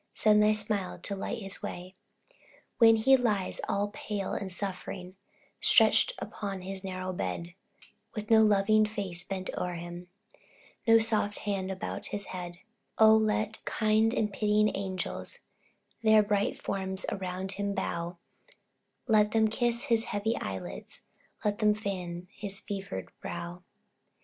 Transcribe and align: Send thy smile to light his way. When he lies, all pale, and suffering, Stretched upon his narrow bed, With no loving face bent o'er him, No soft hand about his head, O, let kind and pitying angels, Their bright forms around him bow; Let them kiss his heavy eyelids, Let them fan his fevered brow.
Send 0.15 0.41
thy 0.41 0.53
smile 0.53 0.97
to 0.97 1.15
light 1.15 1.43
his 1.43 1.61
way. 1.61 1.93
When 2.79 2.95
he 2.95 3.15
lies, 3.15 3.61
all 3.69 3.89
pale, 3.93 4.33
and 4.33 4.51
suffering, 4.51 5.15
Stretched 5.59 6.13
upon 6.17 6.63
his 6.63 6.83
narrow 6.83 7.13
bed, 7.13 7.53
With 8.15 8.31
no 8.31 8.41
loving 8.41 8.87
face 8.87 9.23
bent 9.23 9.51
o'er 9.55 9.75
him, 9.75 10.07
No 10.87 10.97
soft 10.97 11.37
hand 11.45 11.69
about 11.69 12.07
his 12.07 12.25
head, 12.33 12.57
O, 12.97 13.15
let 13.15 13.63
kind 13.65 14.11
and 14.15 14.33
pitying 14.33 14.71
angels, 14.75 15.41
Their 16.01 16.23
bright 16.23 16.59
forms 16.59 17.05
around 17.11 17.51
him 17.51 17.75
bow; 17.75 18.17
Let 19.05 19.33
them 19.33 19.49
kiss 19.49 19.83
his 19.83 20.05
heavy 20.05 20.35
eyelids, 20.37 21.03
Let 21.45 21.59
them 21.59 21.75
fan 21.75 22.27
his 22.31 22.59
fevered 22.59 23.11
brow. 23.21 23.61